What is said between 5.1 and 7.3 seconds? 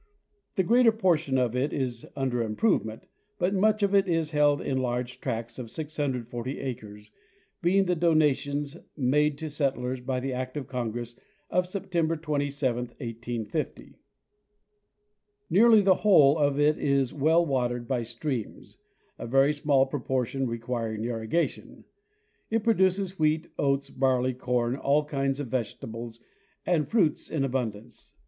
tracts of 640 acres,